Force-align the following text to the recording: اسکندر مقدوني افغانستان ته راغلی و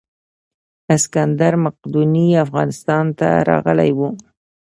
اسکندر 0.95 1.53
مقدوني 1.65 2.27
افغانستان 2.45 3.05
ته 3.19 3.27
راغلی 3.49 3.91
و 3.97 3.99